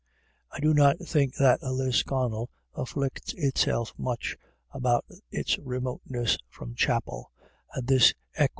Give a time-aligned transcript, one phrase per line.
[0.51, 4.35] I do not think that Lisconnel afflicts itself much
[4.73, 7.31] about its remoteness from chapel,
[7.73, 8.47] and this equa THUNDER IN THE AIR.